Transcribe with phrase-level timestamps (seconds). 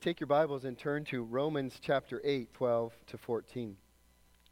[0.00, 3.76] Take your Bibles and turn to Romans chapter 8, 12 to 14.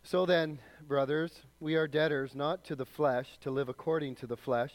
[0.02, 4.37] So then, brothers, we are debtors not to the flesh to live according to the
[4.37, 4.72] flesh.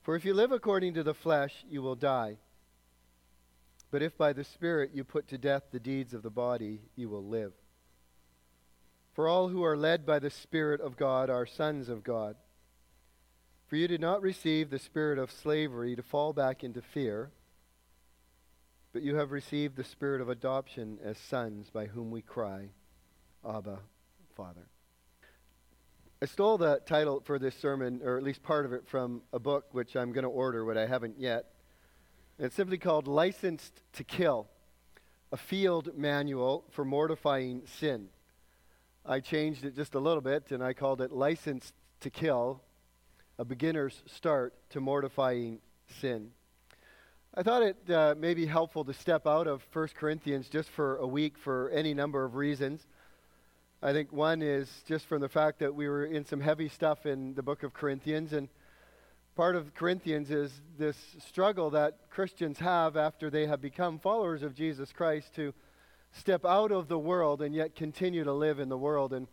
[0.00, 2.38] For if you live according to the flesh, you will die.
[3.90, 7.10] But if by the Spirit you put to death the deeds of the body, you
[7.10, 7.52] will live.
[9.12, 12.34] For all who are led by the Spirit of God are sons of God.
[13.66, 17.30] For you did not receive the spirit of slavery to fall back into fear
[18.92, 22.70] but you have received the spirit of adoption as sons by whom we cry,
[23.48, 23.78] Abba,
[24.36, 24.68] Father.
[26.20, 29.38] I stole the title for this sermon, or at least part of it, from a
[29.38, 31.44] book which I'm going to order, but I haven't yet.
[32.38, 34.48] It's simply called Licensed to Kill
[35.32, 38.08] A Field Manual for Mortifying Sin.
[39.04, 42.62] I changed it just a little bit and I called it Licensed to Kill
[43.38, 45.60] A Beginner's Start to Mortifying
[46.00, 46.30] Sin.
[47.34, 50.96] I thought it uh, may be helpful to step out of 1 Corinthians just for
[50.96, 52.86] a week for any number of reasons.
[53.82, 57.04] I think one is just from the fact that we were in some heavy stuff
[57.04, 58.48] in the book of Corinthians, and
[59.36, 64.54] part of Corinthians is this struggle that Christians have after they have become followers of
[64.54, 65.52] Jesus Christ to
[66.12, 69.12] step out of the world and yet continue to live in the world.
[69.12, 69.28] And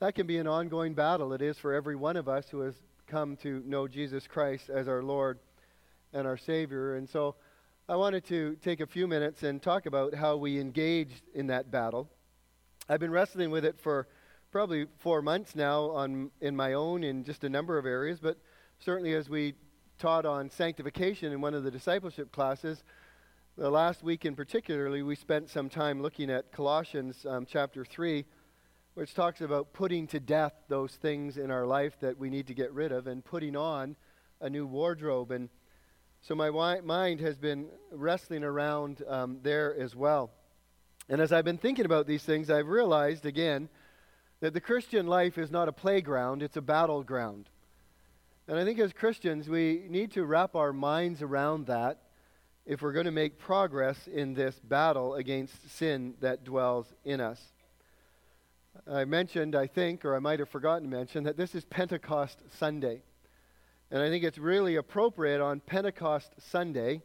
[0.00, 1.32] that can be an ongoing battle.
[1.32, 2.74] It is for every one of us who has
[3.06, 5.38] come to know Jesus Christ as our Lord
[6.12, 6.96] and our Savior.
[6.96, 7.36] And so
[7.88, 11.70] I wanted to take a few minutes and talk about how we engaged in that
[11.70, 12.10] battle.
[12.88, 14.08] I've been wrestling with it for
[14.50, 18.38] probably four months now on, in my own in just a number of areas, but
[18.78, 19.54] certainly as we
[19.98, 22.82] taught on sanctification in one of the discipleship classes,
[23.58, 28.24] the last week in particularly, we spent some time looking at Colossians um, chapter 3,
[28.94, 32.54] which talks about putting to death those things in our life that we need to
[32.54, 33.96] get rid of and putting on
[34.40, 35.32] a new wardrobe.
[35.32, 35.48] And
[36.20, 40.30] so my wi- mind has been wrestling around um, there as well.
[41.08, 43.68] And as I've been thinking about these things, I've realized again
[44.40, 47.48] that the Christian life is not a playground, it's a battleground.
[48.46, 51.98] And I think as Christians, we need to wrap our minds around that
[52.64, 57.40] if we're going to make progress in this battle against sin that dwells in us.
[58.86, 62.42] I mentioned, I think, or I might have forgotten to mention, that this is Pentecost
[62.58, 63.02] Sunday.
[63.90, 67.00] And I think it's really appropriate on Pentecost Sunday,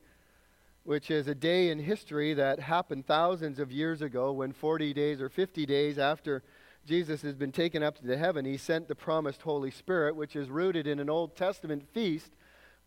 [0.83, 5.21] which is a day in history that happened thousands of years ago when 40 days
[5.21, 6.43] or 50 days after
[6.85, 10.49] Jesus has been taken up to heaven, he sent the promised Holy Spirit, which is
[10.49, 12.33] rooted in an Old Testament feast,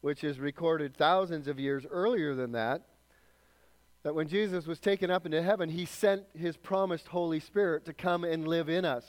[0.02, 2.82] which is recorded thousands of years earlier than that.
[4.02, 7.94] That when Jesus was taken up into heaven, he sent his promised Holy Spirit to
[7.94, 9.04] come and live in us.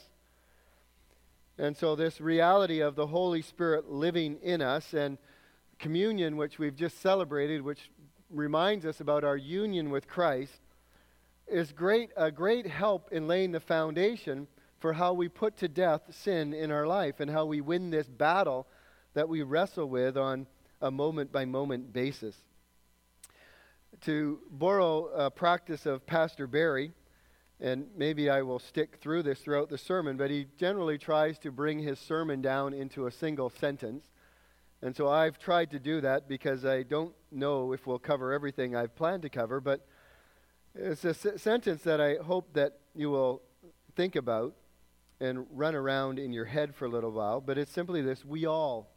[1.58, 5.18] And so, this reality of the Holy Spirit living in us and
[5.80, 7.90] communion, which we've just celebrated, which
[8.30, 10.60] reminds us about our union with Christ,
[11.48, 14.46] is great, a great help in laying the foundation
[14.78, 18.06] for how we put to death sin in our life and how we win this
[18.06, 18.66] battle
[19.14, 20.46] that we wrestle with on
[20.80, 22.36] a moment by moment basis.
[24.02, 26.92] To borrow a practice of Pastor Barry,
[27.60, 31.50] and maybe I will stick through this throughout the sermon, but he generally tries to
[31.50, 34.04] bring his sermon down into a single sentence.
[34.80, 38.76] And so I've tried to do that because I don't know if we'll cover everything
[38.76, 39.84] I've planned to cover, but
[40.74, 43.42] it's a s- sentence that I hope that you will
[43.96, 44.54] think about
[45.20, 47.40] and run around in your head for a little while.
[47.40, 48.88] But it's simply this we all,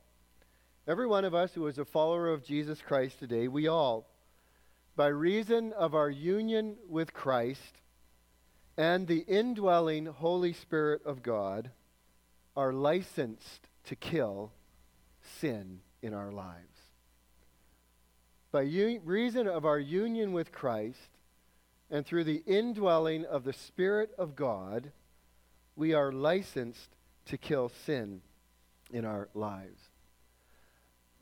[0.88, 4.08] every one of us who is a follower of Jesus Christ today, we all,
[4.96, 7.81] by reason of our union with Christ,
[8.78, 11.72] and the indwelling Holy Spirit of God
[12.56, 14.52] are licensed to kill
[15.40, 16.68] sin in our lives.
[18.52, 18.62] By
[19.04, 21.10] reason of our union with Christ
[21.90, 24.92] and through the indwelling of the Spirit of God,
[25.76, 26.90] we are licensed
[27.26, 28.22] to kill sin
[28.92, 29.82] in our lives.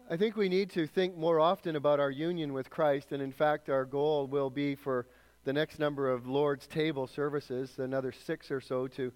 [0.09, 3.31] I think we need to think more often about our union with Christ, and in
[3.31, 5.05] fact, our goal will be for
[5.43, 9.11] the next number of Lord's Table services, another six or so, to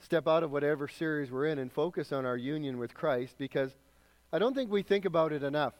[0.00, 3.74] step out of whatever series we're in and focus on our union with Christ because
[4.32, 5.74] I don't think we think about it enough.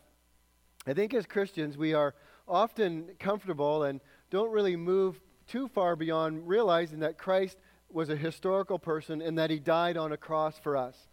[0.86, 2.14] I think as Christians, we are
[2.46, 7.58] often comfortable and don't really move too far beyond realizing that Christ
[7.90, 11.08] was a historical person and that he died on a cross for us,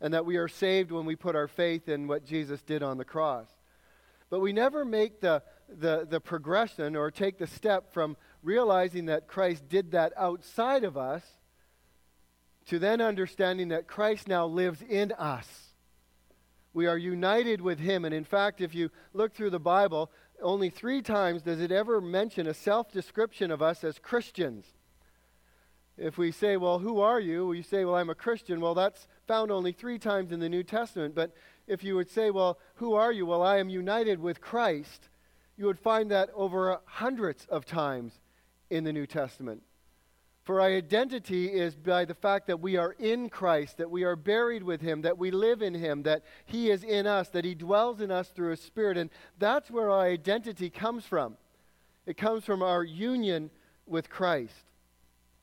[0.00, 2.98] and that we are saved when we put our faith in what Jesus did on
[2.98, 3.48] the cross.
[4.30, 5.42] But we never make the,
[5.78, 10.96] the, the progression or take the step from realizing that Christ did that outside of
[10.96, 11.22] us
[12.66, 15.72] to then understanding that Christ now lives in us.
[16.74, 18.04] We are united with him.
[18.04, 20.10] And in fact, if you look through the Bible,
[20.40, 24.64] only three times does it ever mention a self description of us as Christians.
[25.98, 27.46] If we say, well, who are you?
[27.46, 28.60] We say, well, I'm a Christian.
[28.60, 31.14] Well, that's found only three times in the New Testament.
[31.14, 31.32] But
[31.66, 33.26] if you would say, well, who are you?
[33.26, 35.08] Well, I am united with Christ,
[35.56, 38.20] you would find that over hundreds of times
[38.70, 39.62] in the New Testament.
[40.44, 44.16] For our identity is by the fact that we are in Christ, that we are
[44.16, 47.54] buried with Him, that we live in Him, that He is in us, that He
[47.54, 48.96] dwells in us through His Spirit.
[48.96, 51.36] And that's where our identity comes from.
[52.06, 53.50] It comes from our union
[53.86, 54.64] with Christ.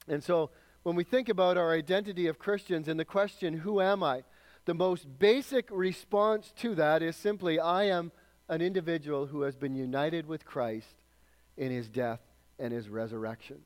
[0.09, 0.49] And so
[0.83, 4.23] when we think about our identity of Christians and the question, who am I?
[4.65, 8.11] The most basic response to that is simply, I am
[8.49, 11.03] an individual who has been united with Christ
[11.55, 12.19] in His death
[12.59, 13.61] and His resurrection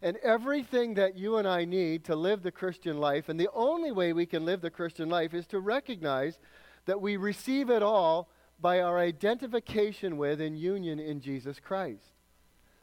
[0.00, 3.28] and everything that you and I need to live the Christian life.
[3.28, 6.38] And the only way we can live the Christian life is to recognize
[6.86, 8.28] that we receive it all
[8.60, 12.17] by our identification with and union in Jesus Christ.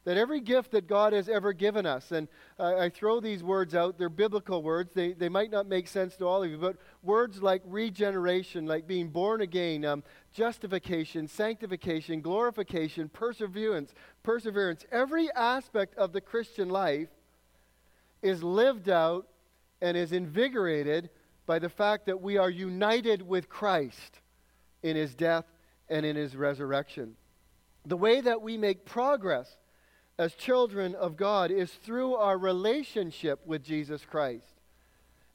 [0.06, 2.28] That every gift that God has ever given us, and
[2.60, 4.92] uh, I throw these words out, they're biblical words.
[4.94, 8.86] They, they might not make sense to all of you, but words like regeneration, like
[8.86, 17.08] being born again, um, justification, sanctification, glorification, perseverance, perseverance, every aspect of the Christian life
[18.22, 19.26] is lived out
[19.82, 21.10] and is invigorated
[21.46, 24.20] by the fact that we are united with Christ
[24.84, 25.46] in his death
[25.88, 27.16] and in his resurrection.
[27.86, 29.56] The way that we make progress
[30.18, 34.60] as children of God is through our relationship with Jesus Christ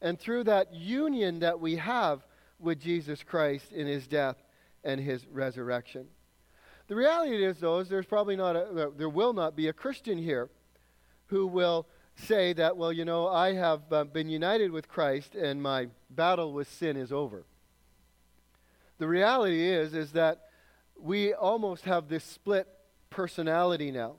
[0.02, 2.26] and through that union that we have
[2.60, 4.38] with Jesus Christ in his death
[4.84, 6.08] and his resurrection.
[6.88, 10.18] The reality is, though, is there's probably not a, there will not be a Christian
[10.18, 10.50] here
[11.28, 15.62] who will say that, well, you know, I have uh, been united with Christ and
[15.62, 17.46] my battle with sin is over.
[18.98, 20.50] The reality is, is that
[21.00, 22.68] we almost have this split
[23.10, 24.16] personality now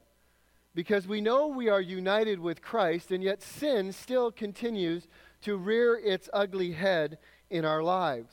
[0.74, 5.06] because we know we are united with Christ, and yet sin still continues
[5.42, 7.18] to rear its ugly head
[7.50, 8.32] in our lives.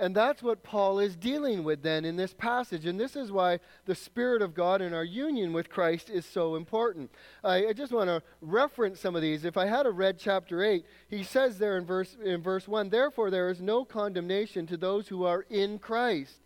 [0.00, 2.86] And that's what Paul is dealing with then in this passage.
[2.86, 6.54] And this is why the Spirit of God and our union with Christ is so
[6.54, 7.10] important.
[7.44, 9.44] I, I just want to reference some of these.
[9.44, 12.88] If I had a read chapter 8, he says there in verse, in verse 1
[12.88, 16.39] Therefore, there is no condemnation to those who are in Christ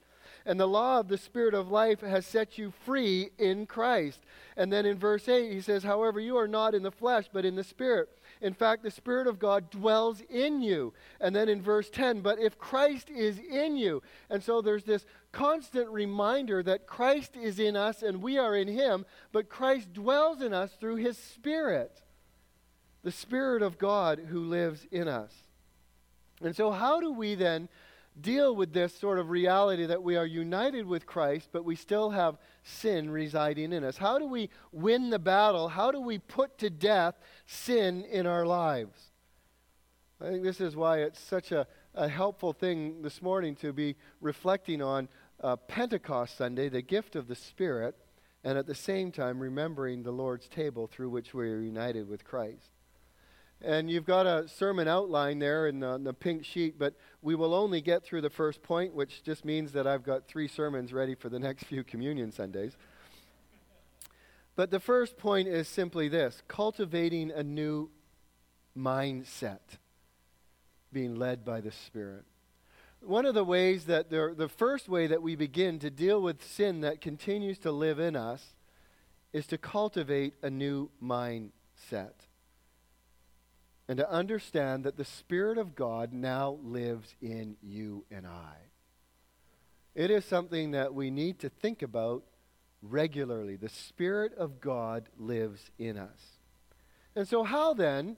[0.47, 4.21] and the law of the Spirit of life has set you free in Christ.
[4.57, 7.47] And then in verse 8, he says, However, you are not in the flesh, but
[7.47, 8.11] in the Spirit.
[8.43, 10.93] In fact, the Spirit of God dwells in you.
[11.19, 14.03] And then in verse 10, But if Christ is in you.
[14.29, 18.69] And so there's this constant reminder that Christ is in us and we are in
[18.69, 22.03] him, but Christ dwells in us through his Spirit.
[23.03, 25.33] The Spirit of God who lives in us.
[26.43, 27.69] And so, how do we then
[28.21, 32.11] deal with this sort of reality that we are united with Christ, but we still
[32.11, 33.97] have sin residing in us?
[33.97, 35.69] How do we win the battle?
[35.69, 37.17] How do we put to death
[37.47, 38.99] sin in our lives?
[40.21, 43.97] I think this is why it's such a, a helpful thing this morning to be
[44.21, 45.09] reflecting on
[45.43, 47.97] uh, Pentecost Sunday, the gift of the Spirit,
[48.45, 52.25] and at the same time remembering the Lord's table through which we are united with
[52.25, 52.71] Christ.
[53.63, 57.35] And you've got a sermon outline there in the, in the, pink sheet, but we
[57.35, 60.93] will only get through the first point, which just means that I've got three sermons
[60.93, 62.77] ready for the next few communion Sundays.
[64.57, 67.91] But the first point is simply this cultivating a new
[68.77, 69.79] mindset,
[70.93, 72.25] being led by the Spirit.
[73.01, 76.45] One of the ways that the, the first way that we begin to deal with
[76.45, 78.55] sin that continues to live in us
[79.33, 82.24] is to cultivate a new mindset
[83.89, 88.57] and to understand that the Spirit of God now lives in you and I.
[89.95, 92.25] It is something that we need to think about
[92.83, 93.57] regularly.
[93.57, 96.39] The Spirit of God lives in us.
[97.15, 98.17] And so, how then,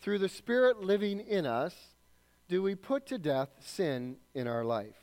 [0.00, 1.74] through the Spirit living in us,
[2.48, 4.96] do we put to death sin in our life?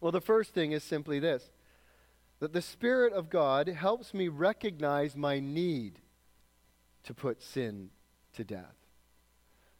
[0.00, 1.50] Well, the first thing is simply this
[2.40, 5.98] that the Spirit of God helps me recognize my need
[7.02, 7.90] to put sin
[8.34, 8.77] to death.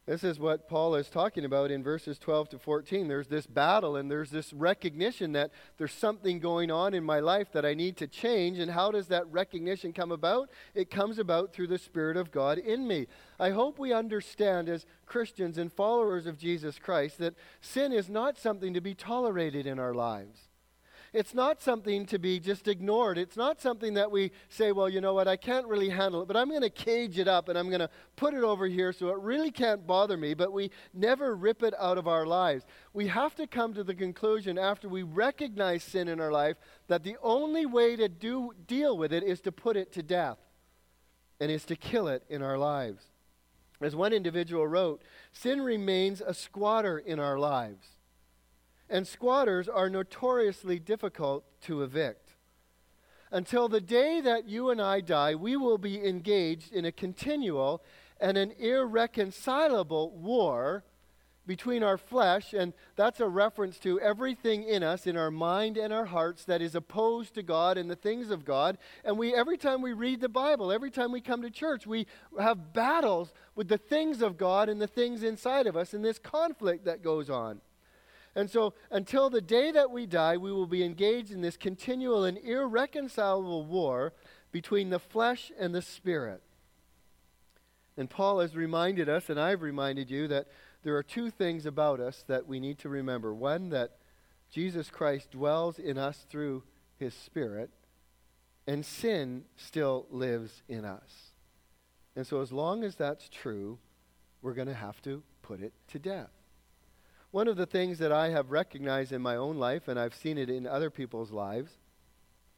[0.09, 3.07] This is what Paul is talking about in verses 12 to 14.
[3.07, 7.51] There's this battle and there's this recognition that there's something going on in my life
[7.51, 8.57] that I need to change.
[8.57, 10.49] And how does that recognition come about?
[10.73, 13.05] It comes about through the Spirit of God in me.
[13.39, 18.35] I hope we understand as Christians and followers of Jesus Christ that sin is not
[18.35, 20.48] something to be tolerated in our lives.
[21.11, 23.17] It's not something to be just ignored.
[23.17, 26.27] It's not something that we say, well, you know what, I can't really handle it,
[26.27, 28.93] but I'm going to cage it up and I'm going to put it over here
[28.93, 32.65] so it really can't bother me, but we never rip it out of our lives.
[32.93, 37.03] We have to come to the conclusion after we recognize sin in our life that
[37.03, 40.37] the only way to do, deal with it is to put it to death
[41.39, 43.03] and is to kill it in our lives.
[43.81, 45.01] As one individual wrote,
[45.31, 47.87] sin remains a squatter in our lives.
[48.89, 52.35] And squatters are notoriously difficult to evict.
[53.31, 57.83] Until the day that you and I die, we will be engaged in a continual
[58.19, 60.83] and an irreconcilable war
[61.45, 65.91] between our flesh, and that's a reference to everything in us, in our mind and
[65.91, 68.77] our hearts, that is opposed to God and the things of God.
[69.03, 72.05] And we, every time we read the Bible, every time we come to church, we
[72.39, 76.19] have battles with the things of God and the things inside of us, and this
[76.19, 77.61] conflict that goes on.
[78.35, 82.23] And so, until the day that we die, we will be engaged in this continual
[82.23, 84.13] and irreconcilable war
[84.51, 86.41] between the flesh and the spirit.
[87.97, 90.47] And Paul has reminded us, and I've reminded you, that
[90.83, 93.33] there are two things about us that we need to remember.
[93.33, 93.97] One, that
[94.49, 96.63] Jesus Christ dwells in us through
[96.97, 97.69] his Spirit,
[98.65, 101.31] and sin still lives in us.
[102.15, 103.79] And so, as long as that's true,
[104.41, 106.31] we're going to have to put it to death.
[107.31, 110.37] One of the things that I have recognized in my own life, and I've seen
[110.37, 111.71] it in other people's lives,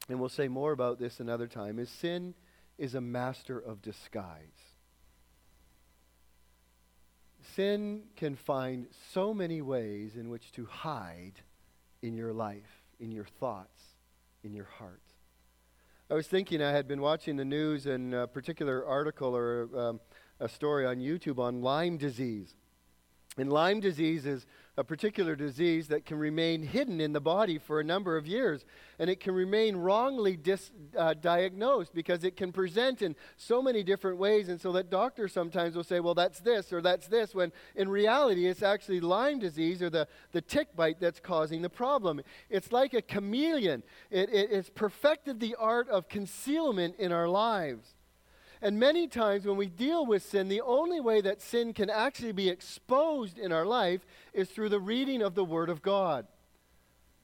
[0.07, 2.33] and we'll say more about this another time, is sin
[2.77, 4.71] is a master of disguise.
[7.55, 11.41] Sin can find so many ways in which to hide
[12.01, 13.81] in your life, in your thoughts,
[14.41, 15.01] in your heart.
[16.09, 19.99] I was thinking, I had been watching the news and a particular article or um,
[20.39, 22.55] a story on YouTube on Lyme disease.
[23.37, 24.45] And Lyme disease is
[24.77, 28.65] a particular disease that can remain hidden in the body for a number of years.
[28.99, 33.83] And it can remain wrongly dis, uh, diagnosed because it can present in so many
[33.83, 34.49] different ways.
[34.49, 37.87] And so that doctors sometimes will say, well, that's this or that's this, when in
[37.87, 42.21] reality it's actually Lyme disease or the, the tick bite that's causing the problem.
[42.49, 47.95] It's like a chameleon, it, it, it's perfected the art of concealment in our lives.
[48.61, 52.31] And many times when we deal with sin, the only way that sin can actually
[52.31, 56.27] be exposed in our life is through the reading of the Word of God.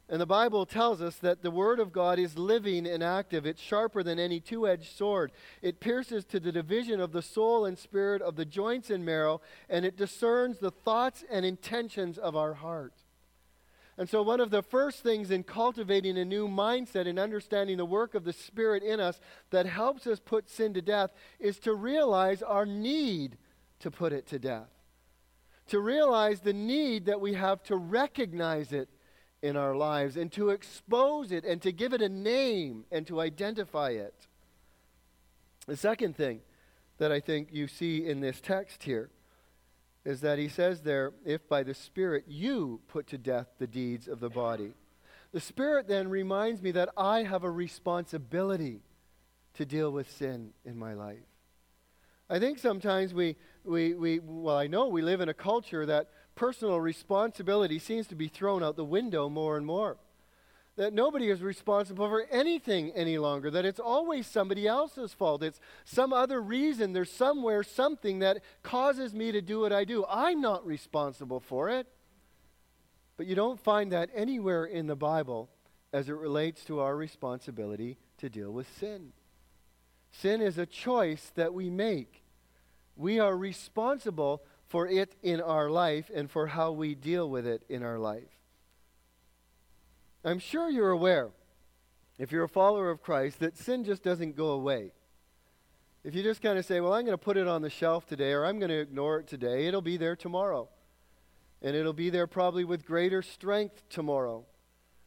[0.10, 3.46] And the Bible tells us that the Word of God is living and active.
[3.46, 5.32] It's sharper than any two edged sword.
[5.62, 9.42] It pierces to the division of the soul and spirit, of the joints and marrow,
[9.70, 12.94] and it discerns the thoughts and intentions of our heart.
[13.98, 17.86] And so, one of the first things in cultivating a new mindset and understanding the
[17.86, 21.74] work of the Spirit in us that helps us put sin to death is to
[21.74, 23.38] realize our need
[23.80, 24.70] to put it to death.
[25.70, 28.88] To realize the need that we have to recognize it
[29.42, 33.20] in our lives and to expose it and to give it a name and to
[33.20, 34.28] identify it.
[35.66, 36.42] The second thing
[37.00, 39.10] that I think you see in this text here
[40.08, 44.08] is that he says there, if by the Spirit you put to death the deeds
[44.08, 44.72] of the body.
[45.34, 48.80] The Spirit then reminds me that I have a responsibility
[49.56, 51.28] to deal with sin in my life.
[52.30, 53.36] I think sometimes we,
[53.66, 58.16] we, we, well, I know we live in a culture that personal responsibility seems to
[58.16, 59.98] be thrown out the window more and more
[60.78, 65.44] that nobody is responsible for anything any longer, that it's always somebody else's fault.
[65.44, 70.06] It's some other reason, there's somewhere something that causes me to do what I do.
[70.08, 71.88] I'm not responsible for it.
[73.18, 75.50] But you don't find that anywhere in the Bible
[75.92, 79.14] as it relates to our responsibility to deal with sin.
[80.12, 82.24] Sin is a choice that we make.
[82.96, 87.64] We are responsible for it in our life and for how we deal with it
[87.68, 88.37] in our life.
[90.26, 91.30] I'm sure you're aware,
[92.18, 94.92] if you're a follower of Christ, that sin just doesn't go away.
[96.04, 98.06] If you just kind of say, well, I'm going to put it on the shelf
[98.06, 100.70] today or I'm going to ignore it today, it'll be there tomorrow.
[101.62, 104.46] And it'll be there probably with greater strength tomorrow.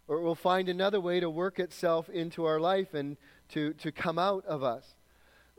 [0.08, 3.16] Or it will find another way to work itself into our life and
[3.50, 4.94] to, to come out of us.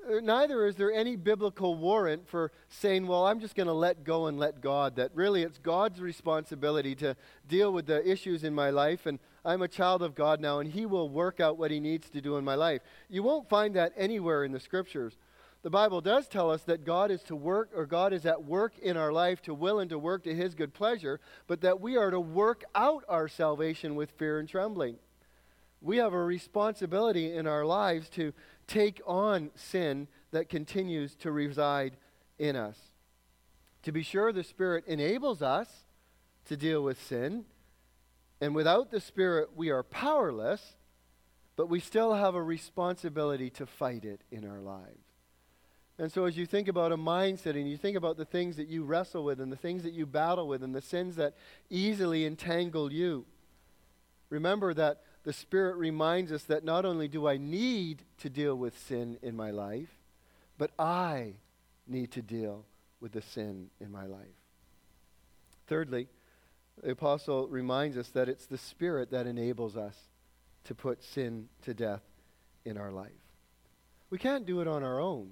[0.10, 4.04] Uh, neither is there any biblical warrant for saying, well, I'm just going to let
[4.04, 4.96] go and let God.
[4.96, 7.16] That really it's God's responsibility to
[7.48, 10.72] deal with the issues in my life, and I'm a child of God now, and
[10.72, 12.82] He will work out what He needs to do in my life.
[13.10, 15.18] You won't find that anywhere in the Scriptures.
[15.64, 18.78] The Bible does tell us that God is to work, or God is at work
[18.80, 21.98] in our life to will and to work to His good pleasure, but that we
[21.98, 24.98] are to work out our salvation with fear and trembling.
[25.82, 28.34] We have a responsibility in our lives to
[28.68, 31.98] take on sin that continues to reside
[32.38, 32.78] in us.
[33.84, 35.68] To be sure, the Spirit enables us
[36.46, 37.46] to deal with sin,
[38.42, 40.76] And without the Spirit, we are powerless,
[41.56, 45.06] but we still have a responsibility to fight it in our lives.
[46.00, 48.68] And so, as you think about a mindset and you think about the things that
[48.68, 51.36] you wrestle with and the things that you battle with and the sins that
[51.70, 53.26] easily entangle you,
[54.32, 58.80] remember that the Spirit reminds us that not only do I need to deal with
[58.88, 59.96] sin in my life,
[60.58, 61.34] but I
[61.88, 62.66] need to deal
[63.00, 64.26] with the sin in my life.
[65.68, 66.08] Thirdly,
[66.82, 69.96] the apostle reminds us that it's the Spirit that enables us
[70.66, 72.04] to put sin to death
[72.66, 73.12] in our life.
[74.10, 75.32] We can't do it on our own.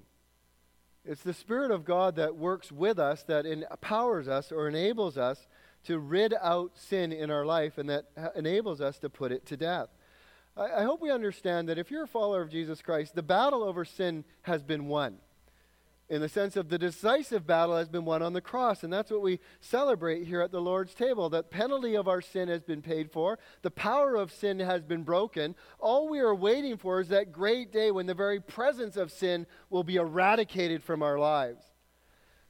[1.04, 5.48] It's the Spirit of God that works with us, that empowers us or enables us
[5.84, 8.06] to rid out sin in our life and that
[8.36, 9.88] enables us to put it to death.
[10.56, 13.62] I, I hope we understand that if you're a follower of Jesus Christ, the battle
[13.62, 15.18] over sin has been won
[16.10, 18.82] in the sense of the decisive battle has been won on the cross.
[18.82, 21.30] And that's what we celebrate here at the Lord's table.
[21.30, 25.04] That penalty of our sin has been paid for, the power of sin has been
[25.04, 25.54] broken.
[25.78, 29.46] All we are waiting for is that great day when the very presence of sin
[29.70, 31.62] will be eradicated from our lives.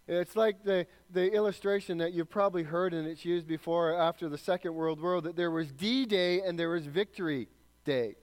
[0.09, 4.39] It's like the, the illustration that you've probably heard and it's used before after the
[4.39, 7.47] Second World War that there was D Day and there was Victory
[7.85, 8.17] Day.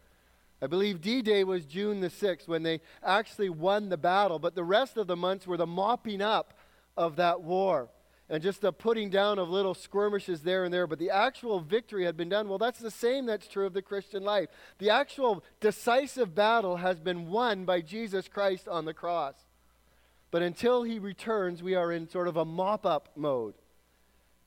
[0.61, 4.55] I believe D Day was June the 6th when they actually won the battle, but
[4.55, 6.53] the rest of the months were the mopping up
[6.95, 7.89] of that war
[8.29, 10.87] and just the putting down of little skirmishes there and there.
[10.87, 12.49] But the actual victory had been done.
[12.49, 14.49] Well, that's the same that's true of the Christian life.
[14.79, 19.35] The actual decisive battle has been won by Jesus Christ on the cross.
[20.29, 23.53] But until he returns, we are in sort of a mop up mode.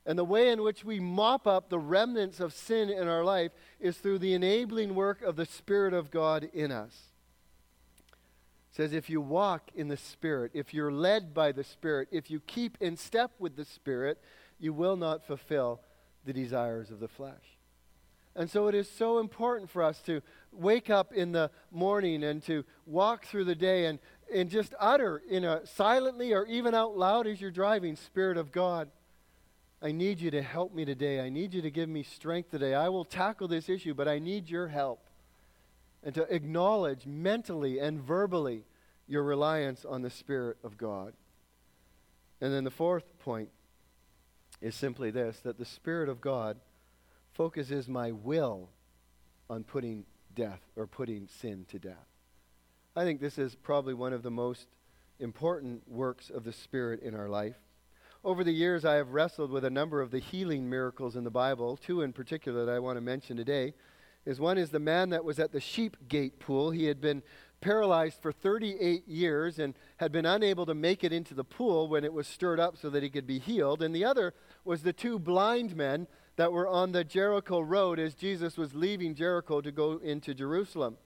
[0.05, 3.51] And the way in which we mop up the remnants of sin in our life
[3.79, 7.11] is through the enabling work of the Spirit of God in us.
[8.71, 12.31] It says, if you walk in the Spirit, if you're led by the Spirit, if
[12.31, 14.17] you keep in step with the Spirit,
[14.59, 15.81] you will not fulfill
[16.25, 17.57] the desires of the flesh.
[18.35, 22.41] And so it is so important for us to wake up in the morning and
[22.43, 23.99] to walk through the day and,
[24.33, 28.51] and just utter in a silently or even out loud as you're driving, Spirit of
[28.51, 28.89] God.
[29.81, 31.19] I need you to help me today.
[31.19, 32.75] I need you to give me strength today.
[32.75, 35.07] I will tackle this issue, but I need your help.
[36.03, 38.63] And to acknowledge mentally and verbally
[39.07, 41.13] your reliance on the Spirit of God.
[42.39, 43.49] And then the fourth point
[44.61, 46.57] is simply this that the Spirit of God
[47.33, 48.69] focuses my will
[49.49, 52.07] on putting death or putting sin to death.
[52.95, 54.67] I think this is probably one of the most
[55.19, 57.55] important works of the Spirit in our life.
[58.23, 61.31] Over the years, I have wrestled with a number of the healing miracles in the
[61.31, 61.75] Bible.
[61.75, 63.73] Two in particular that I want to mention today
[64.27, 66.69] is one is the man that was at the sheep gate pool.
[66.69, 67.23] He had been
[67.61, 72.03] paralyzed for 38 years and had been unable to make it into the pool when
[72.03, 73.81] it was stirred up so that he could be healed.
[73.81, 76.05] And the other was the two blind men
[76.35, 80.97] that were on the Jericho road as Jesus was leaving Jericho to go into Jerusalem.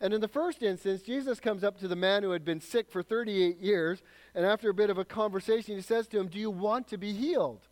[0.00, 2.90] And in the first instance, Jesus comes up to the man who had been sick
[2.90, 4.02] for 38 years,
[4.34, 6.98] and after a bit of a conversation, he says to him, Do you want to
[6.98, 7.66] be healed?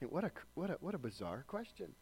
[0.00, 1.92] What a, what a, what a bizarre question.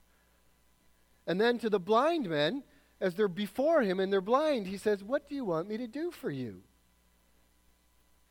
[1.26, 2.62] And then to the blind men,
[3.00, 5.86] as they're before him and they're blind, he says, What do you want me to
[5.86, 6.62] do for you?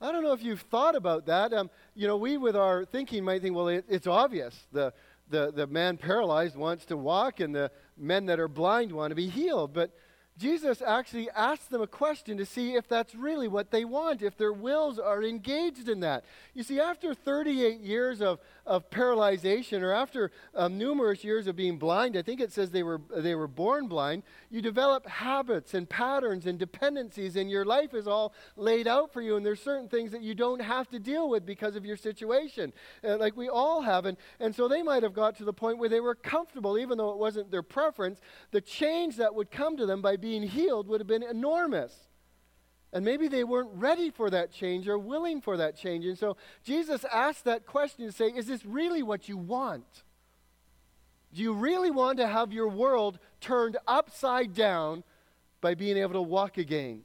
[0.01, 1.53] I don't know if you've thought about that.
[1.53, 4.57] Um, you know, we with our thinking might think, well, it, it's obvious.
[4.71, 4.93] The,
[5.29, 9.15] the, the man paralyzed wants to walk, and the men that are blind want to
[9.15, 9.73] be healed.
[9.73, 9.91] But
[10.39, 14.37] Jesus actually asks them a question to see if that's really what they want, if
[14.37, 16.23] their wills are engaged in that.
[16.53, 21.77] You see, after 38 years of, of paralyzation, or after um, numerous years of being
[21.77, 25.89] blind, I think it says they were, they were born blind, you develop habits and
[25.89, 29.89] patterns and dependencies, and your life is all laid out for you, and there's certain
[29.89, 32.71] things that you don't have to deal with because of your situation,
[33.03, 34.05] uh, like we all have.
[34.05, 36.97] And, and so they might have got to the point where they were comfortable, even
[36.97, 38.21] though it wasn't their preference.
[38.51, 41.91] The change that would come to them by being being healed would have been enormous.
[42.93, 46.05] And maybe they weren't ready for that change or willing for that change.
[46.05, 50.03] And so Jesus asked that question to say, Is this really what you want?
[51.33, 55.03] Do you really want to have your world turned upside down
[55.61, 57.01] by being able to walk again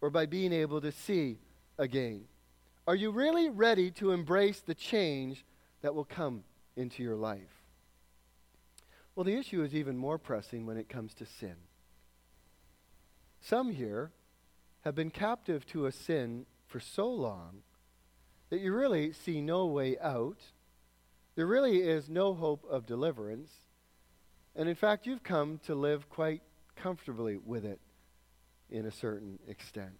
[0.00, 1.38] or by being able to see
[1.76, 2.22] again?
[2.86, 5.44] Are you really ready to embrace the change
[5.82, 6.44] that will come
[6.76, 7.62] into your life?
[9.16, 11.56] Well, the issue is even more pressing when it comes to sin.
[13.44, 14.10] Some here
[14.84, 17.58] have been captive to a sin for so long
[18.48, 20.38] that you really see no way out.
[21.34, 23.50] There really is no hope of deliverance.
[24.56, 26.40] And in fact, you've come to live quite
[26.74, 27.80] comfortably with it
[28.70, 29.98] in a certain extent.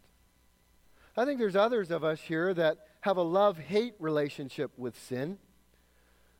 [1.14, 5.36] I think there's others of us here that have a love hate relationship with sin.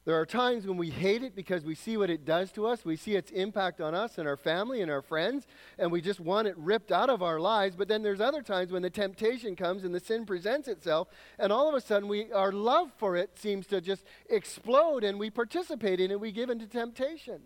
[0.04, 2.84] There are times when we hate it because we see what it does to us.
[2.84, 5.46] We see its impact on us and our family and our friends,
[5.78, 7.74] and we just want it ripped out of our lives.
[7.74, 11.50] But then there's other times when the temptation comes and the sin presents itself, and
[11.50, 15.30] all of a sudden we, our love for it seems to just explode, and we
[15.30, 16.20] participate in it.
[16.20, 17.40] We give into temptation.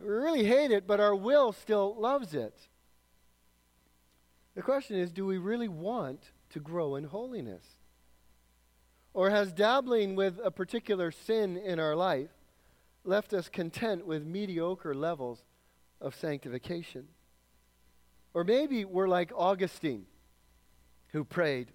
[0.00, 2.68] We really hate it, but our will still loves it.
[4.54, 7.75] The question is do we really want to grow in holiness?
[9.16, 12.28] Or has dabbling with a particular sin in our life
[13.02, 15.42] left us content with mediocre levels
[16.02, 17.08] of sanctification?
[18.34, 20.04] Or maybe we're like Augustine,
[21.12, 21.72] who prayed,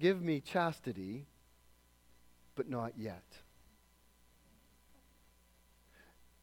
[0.00, 1.26] Give me chastity,
[2.54, 3.26] but not yet.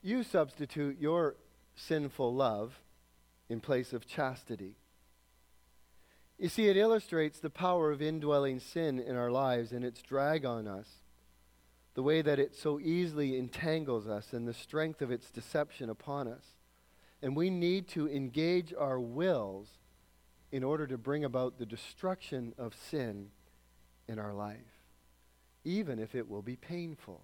[0.04, 1.36] You substitute your
[1.74, 2.80] sinful love
[3.50, 4.76] in place of chastity.
[6.38, 10.45] You see, it illustrates the power of indwelling sin in our lives and its drag
[10.45, 10.88] on us,
[11.93, 16.28] the way that it so easily entangles us, and the strength of its deception upon
[16.28, 16.43] us.
[17.21, 19.69] And we need to engage our wills
[20.52, 23.32] in order to bring about the destruction of sin
[24.08, 24.84] in our life,
[25.63, 27.24] even if it will be painful.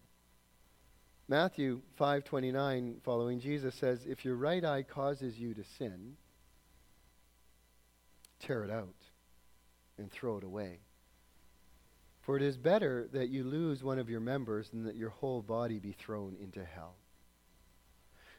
[1.27, 6.17] Matthew 5:29 following Jesus says, "If your right eye causes you to sin,
[8.39, 9.00] tear it out
[10.01, 10.79] and throw it away.
[12.21, 15.41] For it is better that you lose one of your members than that your whole
[15.41, 16.95] body be thrown into hell.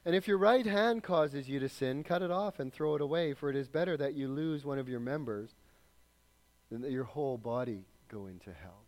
[0.05, 3.01] And if your right hand causes you to sin, cut it off and throw it
[3.01, 5.51] away, for it is better that you lose one of your members
[6.71, 8.83] than that your whole body go into hell.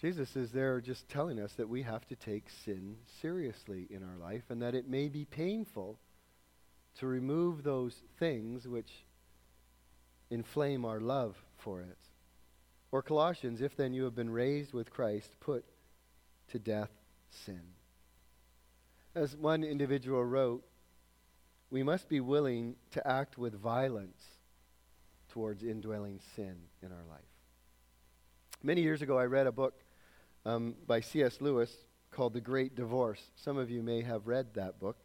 [0.00, 4.16] Jesus is there just telling us that we have to take sin seriously in our
[4.16, 5.98] life and that it may be painful
[6.98, 9.04] to remove those things which
[10.30, 11.98] inflame our love for it.
[12.90, 15.64] Or Colossians, if then you have been raised with Christ, put
[16.48, 16.90] to death
[17.30, 17.60] sin.
[19.14, 20.64] As one individual wrote,
[21.70, 24.22] we must be willing to act with violence
[25.28, 27.20] towards indwelling sin in our life.
[28.62, 29.74] Many years ago, I read a book
[30.46, 31.40] um, by C.S.
[31.40, 31.70] Lewis
[32.10, 33.22] called The Great Divorce.
[33.36, 34.96] Some of you may have read that book.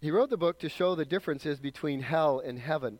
[0.00, 2.98] He wrote the book to show the differences between hell and heaven.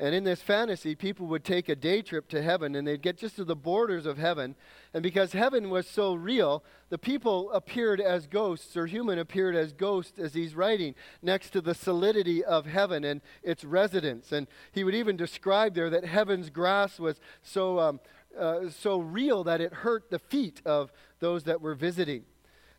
[0.00, 3.18] And in this fantasy, people would take a day trip to heaven and they'd get
[3.18, 4.54] just to the borders of heaven.
[4.94, 9.74] And because heaven was so real, the people appeared as ghosts, or human appeared as
[9.74, 14.32] ghosts, as he's writing, next to the solidity of heaven and its residents.
[14.32, 18.00] And he would even describe there that heaven's grass was so, um,
[18.38, 22.24] uh, so real that it hurt the feet of those that were visiting.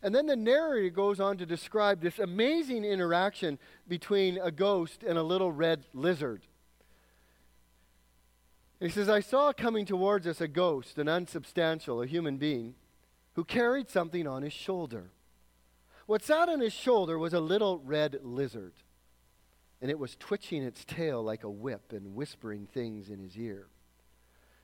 [0.01, 5.19] And then the narrator goes on to describe this amazing interaction between a ghost and
[5.19, 6.47] a little red lizard.
[8.81, 12.73] He says, I saw coming towards us a ghost, an unsubstantial, a human being,
[13.35, 15.11] who carried something on his shoulder.
[16.07, 18.73] What sat on his shoulder was a little red lizard,
[19.81, 23.67] and it was twitching its tail like a whip and whispering things in his ear.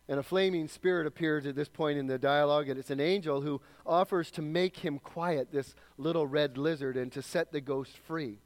[0.09, 3.41] And a flaming spirit appears at this point in the dialogue, and it's an angel
[3.41, 7.95] who offers to make him quiet, this little red lizard, and to set the ghost
[8.07, 8.39] free.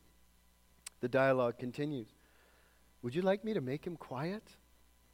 [0.99, 2.07] The dialogue continues
[3.03, 4.43] Would you like me to make him quiet?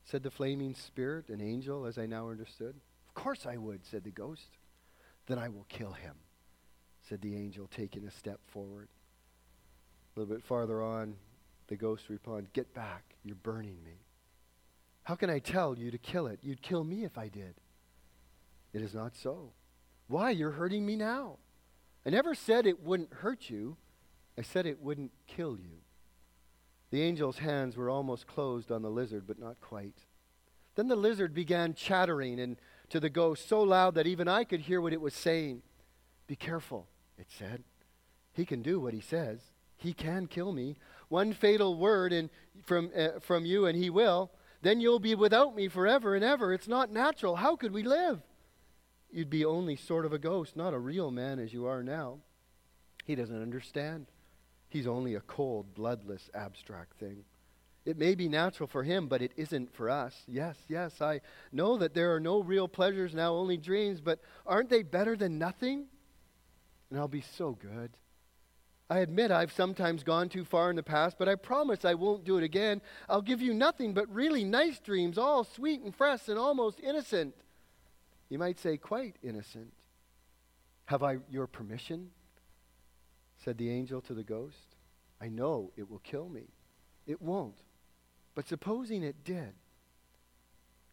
[0.10, 2.76] Said the flaming spirit, an angel, as I now understood.
[3.10, 4.58] Of course I would, said the ghost.
[5.26, 6.16] Then I will kill him,
[7.10, 8.88] said the angel, taking a step forward.
[10.16, 11.16] A little bit farther on,
[11.68, 14.00] the ghost replied, Get back, you're burning me.
[15.04, 16.40] How can I tell you to kill it?
[16.42, 17.56] You'd kill me if I did.
[18.74, 19.52] It is not so.
[20.08, 20.32] Why?
[20.32, 21.38] You're hurting me now.
[22.06, 23.76] I never said it wouldn't hurt you.
[24.38, 25.80] I said it wouldn't kill you.
[26.90, 30.06] The angel's hands were almost closed on the lizard, but not quite.
[30.76, 32.58] Then the lizard began chattering and
[32.90, 35.64] to the ghost so loud that even I could hear what it was saying.
[36.28, 37.64] Be careful, it said.
[38.34, 39.40] He can do what he says.
[39.76, 40.78] He can kill me.
[41.10, 42.30] One fatal word in,
[42.64, 44.32] from, uh, from you, and he will.
[44.62, 46.54] Then you'll be without me forever and ever.
[46.54, 47.36] It's not natural.
[47.36, 48.22] How could we live?
[49.12, 52.20] You'd be only sort of a ghost, not a real man as you are now.
[53.06, 54.08] He doesn't understand.
[54.70, 57.24] He's only a cold, bloodless, abstract thing.
[57.86, 60.24] It may be natural for him, but it isn't for us.
[60.28, 61.22] Yes, yes, I
[61.54, 65.40] know that there are no real pleasures now, only dreams, but aren't they better than
[65.40, 65.86] nothing?
[66.90, 67.92] And I'll be so good.
[68.90, 72.24] I admit I've sometimes gone too far in the past, but I promise I won't
[72.24, 72.82] do it again.
[73.10, 77.36] I'll give you nothing but really nice dreams, all sweet and fresh and almost innocent.
[78.30, 79.74] You might say, quite innocent.
[80.86, 82.12] Have I your permission?
[83.44, 84.76] Said the angel to the ghost.
[85.22, 86.48] I know it will kill me.
[87.06, 87.62] It won't.
[88.36, 89.54] But supposing it did,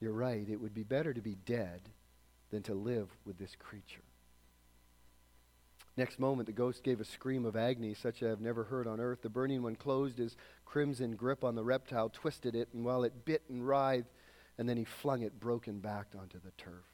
[0.00, 1.80] you're right, it would be better to be dead
[2.50, 4.02] than to live with this creature.
[5.96, 8.86] Next moment, the ghost gave a scream of agony such as I have never heard
[8.86, 9.22] on earth.
[9.22, 13.24] The burning one closed his crimson grip on the reptile, twisted it, and while it
[13.24, 14.08] bit and writhed,
[14.58, 16.84] and then he flung it broken back onto the turf.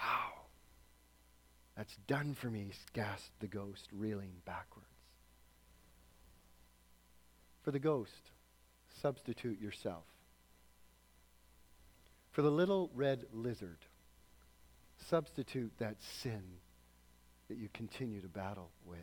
[0.00, 0.37] Ow!
[1.78, 4.88] That's done for me, gasped the ghost, reeling backwards.
[7.62, 8.32] For the ghost,
[9.00, 10.02] substitute yourself.
[12.32, 13.78] For the little red lizard,
[15.06, 16.42] substitute that sin
[17.48, 18.98] that you continue to battle with.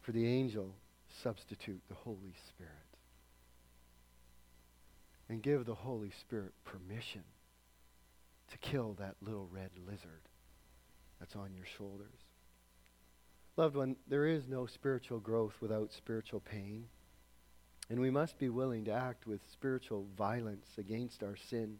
[0.00, 0.74] For the angel,
[1.22, 2.72] substitute the Holy Spirit.
[5.28, 7.22] And give the Holy Spirit permission
[8.50, 10.28] to kill that little red lizard
[11.24, 12.20] that's on your shoulders.
[13.56, 16.84] Loved one, there is no spiritual growth without spiritual pain.
[17.88, 21.78] And we must be willing to act with spiritual violence against our sin.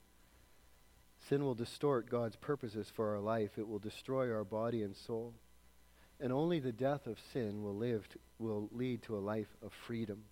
[1.29, 3.59] Sin will distort God's purposes for our life.
[3.59, 5.35] It will destroy our body and soul.
[6.19, 9.73] And only the death of sin will, live to, will lead to a life of
[9.75, 10.23] freedom.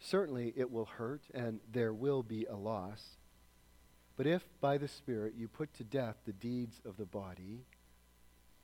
[0.00, 3.16] Certainly it will hurt and there will be a loss.
[4.16, 7.64] But if by the Spirit you put to death the deeds of the body,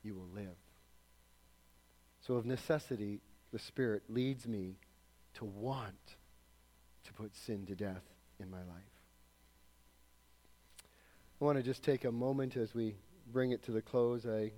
[0.02, 0.56] you will live.
[2.26, 3.20] So of necessity,
[3.52, 4.76] the Spirit leads me
[5.34, 6.16] to want
[7.04, 8.02] to put sin to death
[8.40, 8.98] in my life.
[11.40, 12.96] I want to just take a moment as we
[13.32, 14.26] bring it to the close.
[14.26, 14.50] I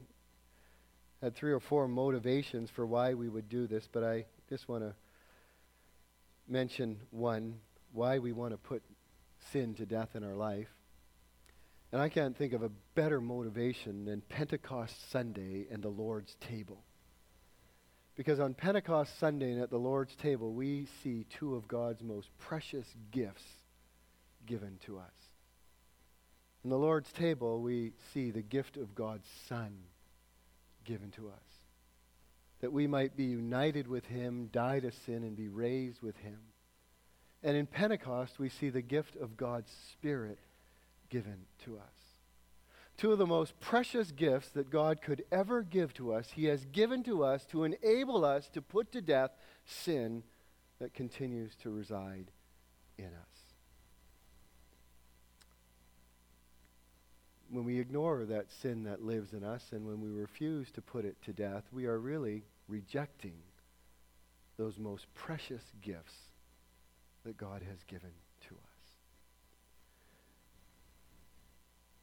[1.22, 4.83] had three or four motivations for why we would do this, but I just want
[4.83, 4.94] to
[6.48, 7.61] mention one
[7.92, 8.83] why we want to put
[9.53, 10.68] sin to death in our life.
[11.92, 16.85] And I can't think of a better motivation than Pentecost Sunday and the Lord's table.
[18.16, 22.29] Because on Pentecost Sunday and at the Lord's table, we see two of God's most
[22.38, 23.44] precious gifts
[24.46, 25.14] given to us.
[26.62, 29.74] In the Lord's table, we see the gift of God's Son
[30.85, 31.42] given to us.
[32.61, 36.38] That we might be united with him, die to sin, and be raised with him.
[37.42, 40.38] And in Pentecost, we see the gift of God's Spirit
[41.11, 41.83] given to us.
[42.96, 46.64] Two of the most precious gifts that God could ever give to us, He has
[46.66, 49.31] given to us to enable us to put to death
[49.64, 50.23] sin
[50.81, 52.31] that continues to reside
[52.99, 53.51] in us.
[57.51, 61.05] when we ignore that sin that lives in us and when we refuse to put
[61.05, 63.35] it to death, we are really rejecting
[64.57, 66.14] those most precious gifts
[67.25, 68.12] that God has given
[68.49, 68.61] to us.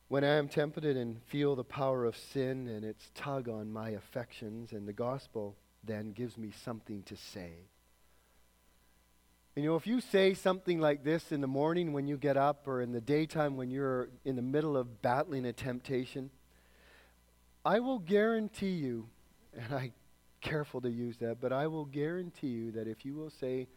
[0.10, 3.90] When I am tempted and feel the power of sin and its tug on my
[3.90, 7.52] affections, and the gospel then gives me something to say.
[9.58, 12.68] You know, if you say something like this in the morning when you get up
[12.68, 16.30] or in the daytime when you're in the middle of battling a temptation,
[17.66, 19.10] I will guarantee you,
[19.60, 19.94] and I'm
[20.42, 23.68] careful to use that, but I will guarantee you that if you will say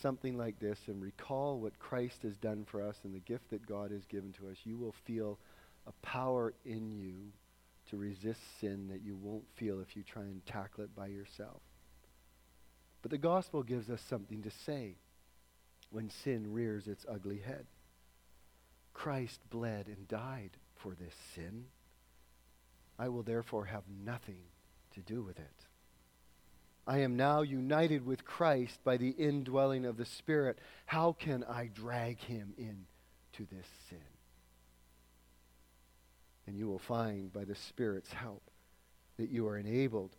[0.00, 3.66] something like this and recall what Christ has done for us and the gift that
[3.66, 5.38] God has given to us, you will feel
[5.88, 7.32] a power in you
[7.90, 11.62] to resist sin that you won't feel if you try and tackle it by yourself.
[13.00, 14.96] But the gospel gives us something to say
[15.90, 17.66] when sin rears its ugly head.
[18.92, 21.64] Christ bled and died for this sin.
[22.98, 24.42] I will therefore have nothing
[24.94, 25.66] to do with it.
[26.86, 30.58] I am now united with Christ by the indwelling of the Spirit.
[30.86, 34.17] How can I drag him into this sin?
[36.48, 38.42] And you will find by the Spirit's help
[39.18, 40.16] that you are enabled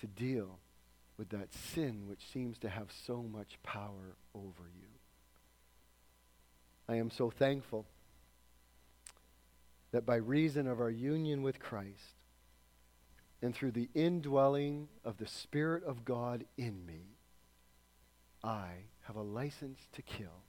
[0.00, 0.58] to deal
[1.16, 4.88] with that sin which seems to have so much power over you.
[6.88, 7.86] I am so thankful
[9.92, 12.16] that by reason of our union with Christ
[13.40, 17.14] and through the indwelling of the Spirit of God in me,
[18.42, 18.70] I
[19.02, 20.42] have a license to kill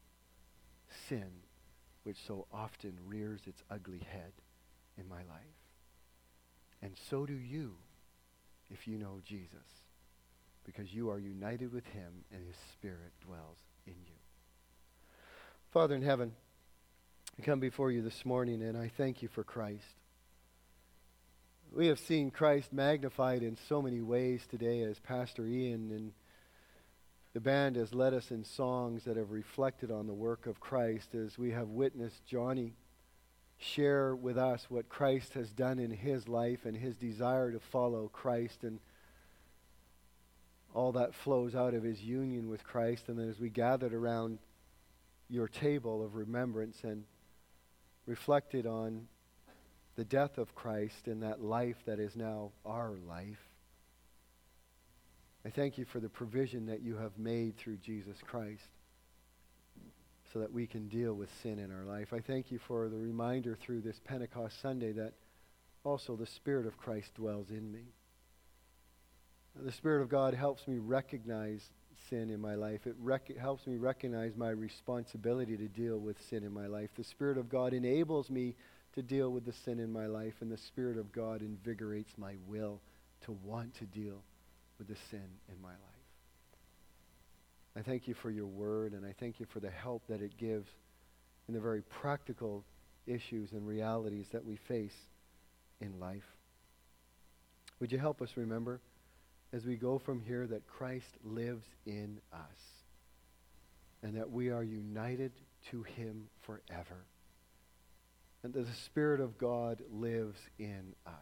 [1.07, 1.29] sin
[2.01, 4.31] which so often rears its ugly head
[5.01, 5.57] in my life.
[6.81, 7.73] And so do you
[8.69, 9.57] if you know Jesus,
[10.65, 14.15] because you are united with him and his Spirit dwells in you.
[15.73, 16.31] Father in heaven,
[17.37, 19.83] I come before you this morning and I thank you for Christ.
[21.73, 26.11] We have seen Christ magnified in so many ways today as Pastor Ian and
[27.33, 31.15] the band has led us in songs that have reflected on the work of Christ
[31.15, 32.73] as we have witnessed Johnny
[33.61, 38.09] share with us what Christ has done in his life and his desire to follow
[38.11, 38.79] Christ and
[40.73, 43.03] all that flows out of his union with Christ.
[43.07, 44.39] And then as we gathered around
[45.29, 47.03] your table of remembrance and
[48.05, 49.07] reflected on
[49.95, 53.39] the death of Christ and that life that is now our life.
[55.45, 58.67] I thank you for the provision that you have made through Jesus Christ
[60.31, 62.13] so that we can deal with sin in our life.
[62.13, 65.13] I thank you for the reminder through this Pentecost Sunday that
[65.83, 67.93] also the Spirit of Christ dwells in me.
[69.55, 71.69] The Spirit of God helps me recognize
[72.09, 72.87] sin in my life.
[72.87, 76.89] It rec- helps me recognize my responsibility to deal with sin in my life.
[76.95, 78.55] The Spirit of God enables me
[78.93, 82.35] to deal with the sin in my life, and the Spirit of God invigorates my
[82.47, 82.81] will
[83.21, 84.23] to want to deal
[84.77, 85.90] with the sin in my life.
[87.75, 90.37] I thank you for your word, and I thank you for the help that it
[90.37, 90.69] gives
[91.47, 92.65] in the very practical
[93.07, 94.95] issues and realities that we face
[95.79, 96.35] in life.
[97.79, 98.79] Would you help us remember
[99.53, 102.39] as we go from here that Christ lives in us
[104.03, 105.31] and that we are united
[105.71, 107.05] to him forever
[108.43, 111.13] and that the Spirit of God lives in us.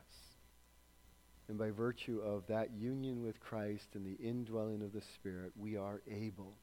[1.50, 5.76] And by virtue of that union with Christ and the indwelling of the Spirit, we
[5.76, 6.54] are able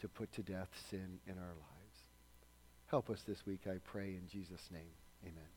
[0.00, 2.04] to put to death sin in our lives.
[2.88, 4.92] Help us this week, I pray, in Jesus' name.
[5.24, 5.55] Amen.